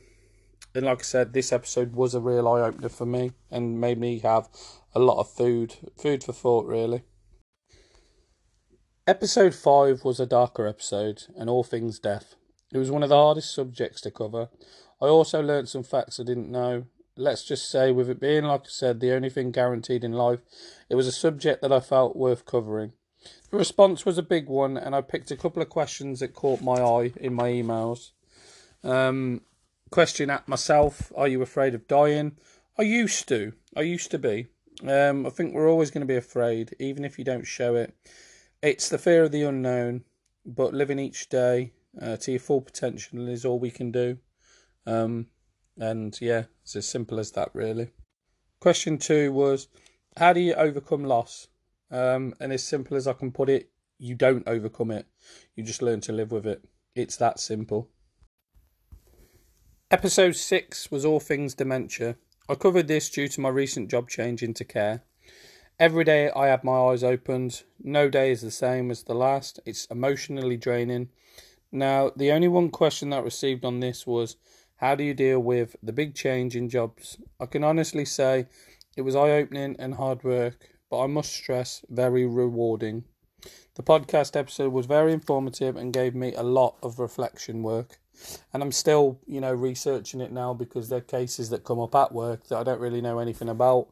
and 0.74 0.84
like 0.84 1.00
I 1.00 1.02
said, 1.02 1.32
this 1.32 1.52
episode 1.52 1.94
was 1.94 2.14
a 2.14 2.20
real 2.20 2.46
eye 2.48 2.60
opener 2.60 2.88
for 2.88 3.06
me 3.06 3.32
and 3.50 3.80
made 3.80 3.98
me 3.98 4.18
have 4.20 4.48
a 4.94 4.98
lot 4.98 5.18
of 5.18 5.30
food 5.30 5.74
food 5.96 6.24
for 6.24 6.32
thought 6.32 6.66
really. 6.66 7.02
Episode 9.08 9.54
5 9.54 10.04
was 10.04 10.18
a 10.18 10.26
darker 10.26 10.66
episode, 10.66 11.26
and 11.38 11.48
all 11.48 11.62
things 11.62 12.00
death. 12.00 12.34
It 12.72 12.78
was 12.78 12.90
one 12.90 13.04
of 13.04 13.08
the 13.08 13.14
hardest 13.14 13.54
subjects 13.54 14.00
to 14.00 14.10
cover. 14.10 14.48
I 15.00 15.04
also 15.04 15.40
learnt 15.40 15.68
some 15.68 15.84
facts 15.84 16.18
I 16.18 16.24
didn't 16.24 16.50
know. 16.50 16.86
Let's 17.16 17.44
just 17.44 17.70
say, 17.70 17.92
with 17.92 18.10
it 18.10 18.18
being, 18.18 18.42
like 18.42 18.62
I 18.62 18.68
said, 18.68 18.98
the 18.98 19.12
only 19.12 19.30
thing 19.30 19.52
guaranteed 19.52 20.02
in 20.02 20.10
life, 20.10 20.40
it 20.90 20.96
was 20.96 21.06
a 21.06 21.12
subject 21.12 21.62
that 21.62 21.70
I 21.70 21.78
felt 21.78 22.16
worth 22.16 22.46
covering. 22.46 22.94
The 23.52 23.58
response 23.58 24.04
was 24.04 24.18
a 24.18 24.24
big 24.24 24.48
one, 24.48 24.76
and 24.76 24.92
I 24.92 25.02
picked 25.02 25.30
a 25.30 25.36
couple 25.36 25.62
of 25.62 25.68
questions 25.68 26.18
that 26.18 26.34
caught 26.34 26.60
my 26.60 26.82
eye 26.82 27.12
in 27.20 27.32
my 27.32 27.48
emails. 27.48 28.10
Um, 28.82 29.42
question 29.92 30.30
at 30.30 30.48
myself 30.48 31.12
Are 31.14 31.28
you 31.28 31.42
afraid 31.42 31.76
of 31.76 31.86
dying? 31.86 32.38
I 32.76 32.82
used 32.82 33.28
to. 33.28 33.52
I 33.76 33.82
used 33.82 34.10
to 34.10 34.18
be. 34.18 34.48
Um, 34.82 35.26
I 35.26 35.30
think 35.30 35.54
we're 35.54 35.70
always 35.70 35.92
going 35.92 36.04
to 36.04 36.12
be 36.12 36.16
afraid, 36.16 36.74
even 36.80 37.04
if 37.04 37.20
you 37.20 37.24
don't 37.24 37.46
show 37.46 37.76
it. 37.76 37.94
It's 38.66 38.88
the 38.88 38.98
fear 38.98 39.22
of 39.22 39.30
the 39.30 39.44
unknown, 39.44 40.02
but 40.44 40.74
living 40.74 40.98
each 40.98 41.28
day 41.28 41.70
uh, 42.02 42.16
to 42.16 42.32
your 42.32 42.40
full 42.40 42.60
potential 42.60 43.28
is 43.28 43.44
all 43.44 43.60
we 43.60 43.70
can 43.70 43.92
do. 43.92 44.18
Um, 44.84 45.28
and 45.78 46.20
yeah, 46.20 46.46
it's 46.64 46.74
as 46.74 46.88
simple 46.88 47.20
as 47.20 47.30
that, 47.30 47.50
really. 47.52 47.90
Question 48.58 48.98
two 48.98 49.30
was 49.30 49.68
How 50.16 50.32
do 50.32 50.40
you 50.40 50.54
overcome 50.54 51.04
loss? 51.04 51.46
Um, 51.92 52.34
and 52.40 52.52
as 52.52 52.64
simple 52.64 52.96
as 52.96 53.06
I 53.06 53.12
can 53.12 53.30
put 53.30 53.48
it, 53.48 53.70
you 54.00 54.16
don't 54.16 54.48
overcome 54.48 54.90
it, 54.90 55.06
you 55.54 55.62
just 55.62 55.80
learn 55.80 56.00
to 56.00 56.12
live 56.12 56.32
with 56.32 56.44
it. 56.44 56.64
It's 56.96 57.16
that 57.18 57.38
simple. 57.38 57.88
Episode 59.92 60.34
6 60.34 60.90
was 60.90 61.04
All 61.04 61.20
Things 61.20 61.54
Dementia. 61.54 62.16
I 62.48 62.56
covered 62.56 62.88
this 62.88 63.10
due 63.10 63.28
to 63.28 63.40
my 63.40 63.48
recent 63.48 63.88
job 63.88 64.08
change 64.08 64.42
into 64.42 64.64
care. 64.64 65.04
Every 65.78 66.04
day 66.04 66.30
I 66.34 66.46
have 66.46 66.64
my 66.64 66.72
eyes 66.72 67.04
opened. 67.04 67.62
No 67.84 68.08
day 68.08 68.30
is 68.30 68.40
the 68.40 68.50
same 68.50 68.90
as 68.90 69.02
the 69.02 69.14
last. 69.14 69.60
It's 69.66 69.84
emotionally 69.86 70.56
draining. 70.56 71.10
Now, 71.70 72.12
the 72.16 72.32
only 72.32 72.48
one 72.48 72.70
question 72.70 73.10
that 73.10 73.18
I 73.18 73.24
received 73.24 73.62
on 73.62 73.80
this 73.80 74.06
was 74.06 74.36
how 74.76 74.94
do 74.94 75.04
you 75.04 75.12
deal 75.12 75.38
with 75.38 75.76
the 75.82 75.92
big 75.92 76.14
change 76.14 76.56
in 76.56 76.70
jobs? 76.70 77.18
I 77.38 77.44
can 77.44 77.62
honestly 77.62 78.06
say 78.06 78.46
it 78.96 79.02
was 79.02 79.14
eye 79.14 79.32
opening 79.32 79.76
and 79.78 79.96
hard 79.96 80.24
work, 80.24 80.70
but 80.88 81.00
I 81.00 81.08
must 81.08 81.34
stress 81.34 81.84
very 81.90 82.24
rewarding. 82.24 83.04
The 83.74 83.82
podcast 83.82 84.34
episode 84.34 84.72
was 84.72 84.86
very 84.86 85.12
informative 85.12 85.76
and 85.76 85.92
gave 85.92 86.14
me 86.14 86.32
a 86.32 86.42
lot 86.42 86.76
of 86.82 86.98
reflection 86.98 87.62
work. 87.62 87.98
And 88.54 88.62
I'm 88.62 88.72
still, 88.72 89.20
you 89.26 89.42
know, 89.42 89.52
researching 89.52 90.22
it 90.22 90.32
now 90.32 90.54
because 90.54 90.88
there 90.88 91.00
are 91.00 91.02
cases 91.02 91.50
that 91.50 91.64
come 91.64 91.80
up 91.80 91.94
at 91.94 92.12
work 92.12 92.46
that 92.48 92.56
I 92.56 92.62
don't 92.62 92.80
really 92.80 93.02
know 93.02 93.18
anything 93.18 93.50
about 93.50 93.88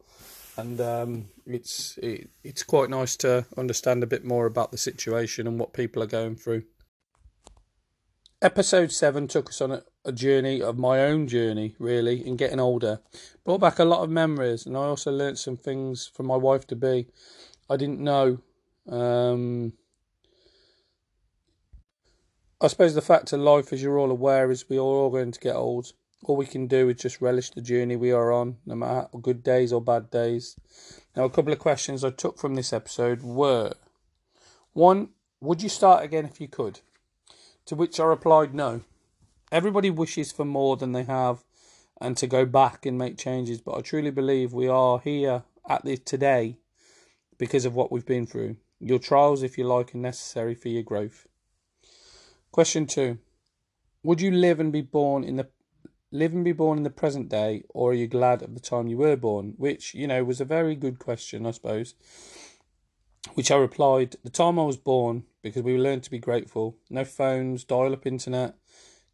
and 0.56 0.80
um, 0.80 1.26
it's 1.46 1.98
it, 1.98 2.30
it's 2.42 2.62
quite 2.62 2.90
nice 2.90 3.16
to 3.18 3.46
understand 3.56 4.02
a 4.02 4.06
bit 4.06 4.24
more 4.24 4.46
about 4.46 4.72
the 4.72 4.78
situation 4.78 5.46
and 5.46 5.58
what 5.58 5.72
people 5.72 6.02
are 6.02 6.06
going 6.06 6.36
through. 6.36 6.64
Episode 8.42 8.92
seven 8.92 9.26
took 9.26 9.48
us 9.48 9.60
on 9.60 9.72
a, 9.72 9.82
a 10.04 10.12
journey 10.12 10.60
of 10.60 10.76
my 10.76 11.00
own 11.00 11.26
journey, 11.26 11.74
really, 11.78 12.26
in 12.26 12.36
getting 12.36 12.60
older. 12.60 13.00
Brought 13.44 13.60
back 13.60 13.78
a 13.78 13.84
lot 13.84 14.02
of 14.02 14.10
memories, 14.10 14.66
and 14.66 14.76
I 14.76 14.80
also 14.80 15.10
learnt 15.10 15.38
some 15.38 15.56
things 15.56 16.10
from 16.14 16.26
my 16.26 16.36
wife 16.36 16.66
to 16.68 16.76
be 16.76 17.06
I 17.68 17.76
didn't 17.76 18.00
know. 18.00 18.38
Um, 18.88 19.72
I 22.60 22.66
suppose 22.68 22.94
the 22.94 23.02
fact 23.02 23.32
of 23.32 23.40
life, 23.40 23.72
as 23.72 23.82
you're 23.82 23.98
all 23.98 24.10
aware, 24.10 24.50
is 24.50 24.68
we 24.68 24.76
are 24.76 24.80
all 24.80 25.10
going 25.10 25.32
to 25.32 25.40
get 25.40 25.56
old 25.56 25.92
all 26.28 26.36
we 26.36 26.46
can 26.46 26.66
do 26.66 26.88
is 26.88 26.96
just 26.96 27.20
relish 27.20 27.50
the 27.50 27.60
journey 27.60 27.96
we 27.96 28.12
are 28.12 28.32
on, 28.32 28.58
no 28.66 28.74
matter 28.74 29.08
good 29.20 29.42
days 29.42 29.72
or 29.72 29.80
bad 29.80 30.10
days. 30.10 30.56
Now, 31.16 31.24
a 31.24 31.30
couple 31.30 31.52
of 31.52 31.58
questions 31.58 32.04
I 32.04 32.10
took 32.10 32.38
from 32.38 32.54
this 32.54 32.72
episode 32.72 33.22
were 33.22 33.72
one, 34.72 35.10
would 35.40 35.62
you 35.62 35.68
start 35.68 36.04
again 36.04 36.24
if 36.24 36.40
you 36.40 36.48
could? 36.48 36.80
To 37.66 37.76
which 37.76 38.00
I 38.00 38.04
replied, 38.04 38.54
no. 38.54 38.82
Everybody 39.52 39.90
wishes 39.90 40.32
for 40.32 40.44
more 40.44 40.76
than 40.76 40.92
they 40.92 41.04
have 41.04 41.44
and 42.00 42.16
to 42.16 42.26
go 42.26 42.44
back 42.44 42.84
and 42.84 42.98
make 42.98 43.16
changes, 43.16 43.60
but 43.60 43.76
I 43.76 43.80
truly 43.80 44.10
believe 44.10 44.52
we 44.52 44.66
are 44.66 44.98
here 44.98 45.44
at 45.68 45.84
this 45.84 46.00
today 46.00 46.58
because 47.38 47.64
of 47.64 47.74
what 47.74 47.92
we've 47.92 48.06
been 48.06 48.26
through. 48.26 48.56
Your 48.80 48.98
trials, 48.98 49.42
if 49.42 49.56
you 49.56 49.64
like, 49.64 49.94
are 49.94 49.98
necessary 49.98 50.54
for 50.54 50.68
your 50.68 50.82
growth. 50.82 51.26
Question 52.50 52.86
two 52.86 53.18
Would 54.02 54.20
you 54.20 54.30
live 54.30 54.60
and 54.60 54.72
be 54.72 54.82
born 54.82 55.24
in 55.24 55.36
the 55.36 55.48
live 56.14 56.32
and 56.32 56.44
be 56.44 56.52
born 56.52 56.78
in 56.78 56.84
the 56.84 56.90
present 56.90 57.28
day, 57.28 57.64
or 57.68 57.90
are 57.90 57.94
you 57.94 58.06
glad 58.06 58.40
of 58.40 58.54
the 58.54 58.60
time 58.60 58.86
you 58.86 58.96
were 58.96 59.16
born? 59.16 59.54
Which, 59.56 59.94
you 59.94 60.06
know, 60.06 60.22
was 60.22 60.40
a 60.40 60.44
very 60.44 60.76
good 60.76 61.00
question, 61.00 61.44
I 61.44 61.50
suppose. 61.50 61.94
Which 63.34 63.50
I 63.50 63.56
replied, 63.56 64.16
the 64.22 64.30
time 64.30 64.58
I 64.58 64.62
was 64.62 64.76
born, 64.76 65.24
because 65.42 65.62
we 65.62 65.76
learned 65.76 66.04
to 66.04 66.10
be 66.10 66.20
grateful. 66.20 66.76
No 66.88 67.04
phones, 67.04 67.64
dial 67.64 67.92
up 67.92 68.06
internet. 68.06 68.54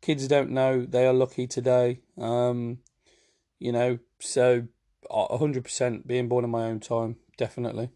Kids 0.02 0.28
don't 0.28 0.50
know 0.50 0.84
they 0.84 1.06
are 1.06 1.12
lucky 1.14 1.46
today. 1.46 2.00
Um, 2.18 2.78
you 3.58 3.72
know, 3.72 3.98
so 4.18 4.64
100% 5.10 6.06
being 6.06 6.28
born 6.28 6.44
in 6.44 6.50
my 6.50 6.64
own 6.66 6.80
time, 6.80 7.16
definitely. 7.38 7.90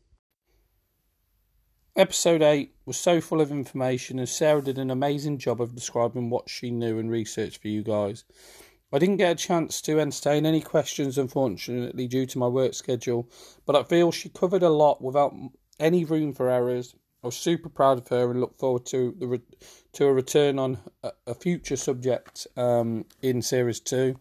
Episode 1.94 2.42
8 2.42 2.74
was 2.86 2.96
so 2.96 3.20
full 3.20 3.40
of 3.40 3.52
information, 3.52 4.18
and 4.18 4.28
Sarah 4.28 4.62
did 4.62 4.78
an 4.78 4.90
amazing 4.90 5.38
job 5.38 5.60
of 5.60 5.74
describing 5.74 6.30
what 6.30 6.48
she 6.48 6.70
knew 6.70 6.98
and 6.98 7.10
researched 7.10 7.60
for 7.60 7.68
you 7.68 7.82
guys. 7.82 8.24
I 8.94 8.98
didn't 9.00 9.16
get 9.16 9.32
a 9.32 9.34
chance 9.34 9.80
to 9.82 9.98
entertain 9.98 10.46
any 10.46 10.60
questions, 10.60 11.18
unfortunately, 11.18 12.06
due 12.06 12.26
to 12.26 12.38
my 12.38 12.46
work 12.46 12.74
schedule, 12.74 13.28
but 13.66 13.74
I 13.74 13.82
feel 13.82 14.12
she 14.12 14.28
covered 14.28 14.62
a 14.62 14.68
lot 14.68 15.02
without 15.02 15.34
any 15.80 16.04
room 16.04 16.32
for 16.32 16.48
errors. 16.48 16.94
I 17.24 17.26
was 17.26 17.34
super 17.34 17.68
proud 17.68 17.98
of 17.98 18.06
her 18.08 18.30
and 18.30 18.40
look 18.40 18.56
forward 18.56 18.86
to 18.86 19.12
the 19.18 19.26
re- 19.26 19.56
to 19.94 20.06
a 20.06 20.12
return 20.12 20.60
on 20.60 20.78
a, 21.02 21.10
a 21.26 21.34
future 21.34 21.74
subject 21.74 22.46
um, 22.56 23.04
in 23.20 23.42
series 23.42 23.80
two, 23.80 24.16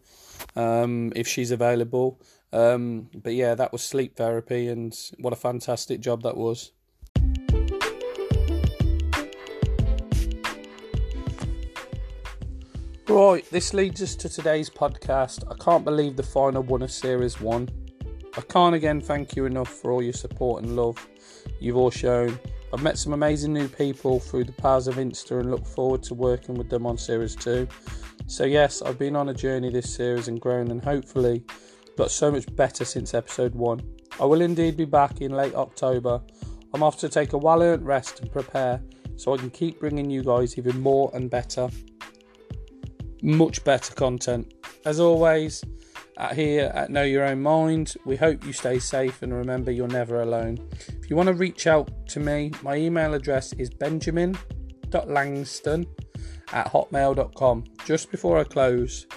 um, 0.56 1.13
if 1.15 1.27
she's 1.27 1.51
available. 1.51 2.20
Um, 2.51 3.12
but 3.13 3.36
yeah, 3.36 3.53
that 3.53 3.74
was 3.74 3.84
sleep 3.84 4.15
therapy, 4.15 4.70
and 4.70 4.98
what 5.20 5.34
a 5.34 5.36
fantastic 5.36 6.00
job 6.00 6.24
that 6.24 6.36
was. 6.36 6.72
Right, 13.13 13.48
this 13.51 13.75
leads 13.75 14.01
us 14.01 14.15
to 14.15 14.27
today's 14.27 14.72
podcast. 14.72 15.43
I 15.48 15.53
can't 15.63 15.86
believe 15.86 16.15
the 16.15 16.24
final 16.24 16.63
one 16.63 16.82
of 16.82 16.89
Series 16.89 17.39
1. 17.39 17.70
I 18.36 18.41
can't 18.41 18.74
again 18.74 19.00
thank 19.00 19.36
you 19.36 19.46
enough 19.46 19.70
for 19.70 19.91
all 19.91 20.01
your 20.01 20.13
support 20.13 20.63
and 20.63 20.75
love 20.75 21.08
you've 21.60 21.77
all 21.77 21.91
shown. 21.91 22.39
I've 22.74 22.82
met 22.82 22.98
some 22.98 23.13
amazing 23.13 23.53
new 23.53 23.67
people 23.67 24.20
through 24.20 24.46
the 24.46 24.51
powers 24.53 24.88
of 24.88 24.96
Insta 24.96 25.39
and 25.41 25.51
look 25.51 25.67
forward 25.67 26.01
to 26.03 26.15
working 26.15 26.55
with 26.55 26.72
them 26.72 26.88
on 26.88 26.98
Series 26.98 27.36
2. 27.36 27.67
So, 28.25 28.46
yes, 28.46 28.82
I've 28.82 28.98
been 28.98 29.15
on 29.15 29.29
a 29.29 29.34
journey 29.36 29.70
this 29.70 29.93
series 29.93 30.27
and 30.27 30.41
grown 30.41 30.72
and 30.72 30.84
hopefully 30.84 31.43
got 31.96 32.10
so 32.10 32.32
much 32.32 32.48
better 32.55 32.84
since 32.84 33.13
episode 33.13 33.53
1. 33.53 33.79
I 34.20 34.25
will 34.25 34.41
indeed 34.41 34.75
be 34.75 34.86
back 34.86 35.22
in 35.22 35.34
late 35.34 35.53
October 35.53 36.20
I'm 36.74 36.82
off 36.82 36.98
to 37.01 37.10
take 37.10 37.34
a 37.34 37.38
well 37.38 37.62
earned 37.62 37.86
rest 37.86 38.22
and 38.22 38.32
prepare 38.32 38.82
so 39.15 39.36
I 39.36 39.38
can 39.38 39.51
keep 39.51 39.79
bringing 39.79 40.10
you 40.10 40.24
guys 40.24 40.58
even 40.58 40.82
more 40.82 41.12
and 41.13 41.29
better, 41.29 41.70
much 43.24 43.63
better 43.63 43.96
content. 43.96 44.53
As 44.86 45.00
always, 45.00 45.63
at 46.18 46.36
here 46.36 46.70
at 46.75 46.92
Know 46.92 47.03
Your 47.03 47.24
Own 47.25 47.42
Mind, 47.42 47.96
we 48.06 48.18
hope 48.18 48.46
you 48.46 48.53
stay 48.53 48.77
safe 48.80 49.22
and 49.22 49.34
remember 49.34 49.72
you're 49.72 49.88
never 49.88 50.22
alone. 50.22 50.58
If 51.01 51.10
you 51.10 51.15
want 51.15 51.27
to 51.27 51.34
reach 51.34 51.65
out 51.65 51.89
to 52.10 52.20
me, 52.20 52.51
my 52.62 52.75
email 52.75 53.13
address 53.13 53.53
is 53.53 53.70
benjamin.langston 53.70 55.86
at 56.51 56.68
hotmail.com. 56.68 57.63
Just 57.86 58.12
before 58.12 58.39
I 58.39 58.44
close, 58.44 59.08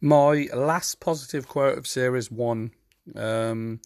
my 0.00 0.46
last 0.54 1.00
positive 1.00 1.48
quote 1.48 1.76
of 1.76 1.84
series 1.86 2.30
one 2.30 2.70
um, 3.16 3.80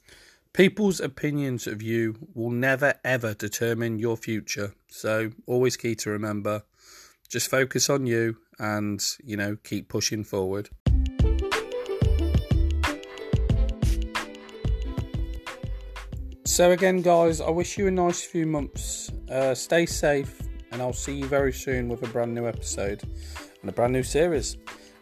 people's 0.55 1.01
opinions 1.01 1.67
of 1.67 1.83
you 1.83 2.15
will 2.33 2.51
never 2.51 2.95
ever 3.05 3.35
determine 3.35 3.99
your 3.99 4.17
future. 4.17 4.73
So 4.87 5.33
always 5.47 5.77
key 5.77 5.97
to 5.97 6.11
remember 6.11 6.63
just 7.29 7.51
focus 7.51 7.91
on 7.91 8.07
you 8.07 8.37
and 8.61 9.05
you 9.25 9.37
know 9.37 9.57
keep 9.65 9.89
pushing 9.89 10.23
forward. 10.23 10.71
So 16.47 16.71
again 16.71 17.03
guys 17.03 17.41
i 17.41 17.51
wish 17.51 17.77
you 17.77 17.89
a 17.89 17.91
nice 17.91 18.23
few 18.23 18.47
months. 18.47 19.11
Uh, 19.29 19.55
stay 19.55 19.87
safe 19.87 20.41
and 20.71 20.81
i'll 20.81 20.93
see 20.93 21.17
you 21.17 21.27
very 21.27 21.53
soon 21.53 21.89
with 21.89 22.05
a 22.05 22.09
brand 22.09 22.33
new 22.33 22.47
episode 22.47 23.03
and 23.61 23.69
a 23.69 23.73
brand 23.73 23.93
new 23.93 24.05
series. 24.05 24.57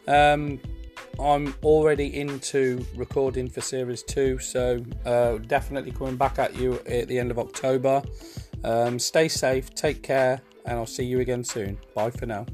Um, 0.08 0.60
I'm 1.20 1.54
already 1.62 2.18
into 2.20 2.84
recording 2.96 3.48
for 3.48 3.60
series 3.60 4.02
two, 4.02 4.38
so 4.38 4.84
uh, 5.04 5.38
definitely 5.38 5.92
coming 5.92 6.16
back 6.16 6.38
at 6.38 6.56
you 6.56 6.80
at 6.86 7.08
the 7.08 7.18
end 7.18 7.30
of 7.30 7.38
October. 7.38 8.02
Um, 8.64 8.98
stay 8.98 9.28
safe, 9.28 9.74
take 9.74 10.02
care, 10.02 10.40
and 10.64 10.78
I'll 10.78 10.86
see 10.86 11.04
you 11.04 11.20
again 11.20 11.44
soon. 11.44 11.78
Bye 11.94 12.10
for 12.10 12.26
now. 12.26 12.46